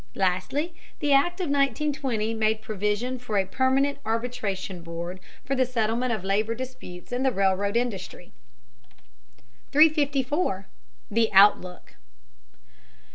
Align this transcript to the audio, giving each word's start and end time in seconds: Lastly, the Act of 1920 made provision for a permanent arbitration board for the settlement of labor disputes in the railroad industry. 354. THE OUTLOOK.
Lastly, 0.15 0.73
the 0.97 1.13
Act 1.13 1.39
of 1.39 1.45
1920 1.51 2.33
made 2.33 2.63
provision 2.63 3.19
for 3.19 3.37
a 3.37 3.45
permanent 3.45 3.99
arbitration 4.03 4.81
board 4.81 5.19
for 5.45 5.53
the 5.53 5.63
settlement 5.63 6.11
of 6.11 6.23
labor 6.23 6.55
disputes 6.55 7.11
in 7.11 7.21
the 7.21 7.29
railroad 7.31 7.77
industry. 7.77 8.31
354. 9.71 10.65
THE 11.11 11.31
OUTLOOK. 11.31 11.97